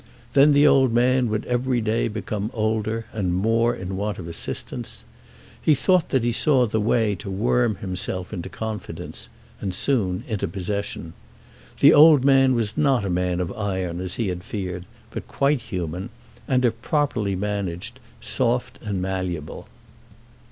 [0.33, 5.05] Then the old man would every day become older and more in want of assistance.
[5.61, 9.29] He thought that he saw the way to worm himself into confidence,
[9.59, 11.13] and, soon, into possession.
[11.81, 15.59] The old man was not a man of iron as he had feared, but quite
[15.61, 16.09] human,
[16.47, 19.67] and if properly managed, soft and malleable.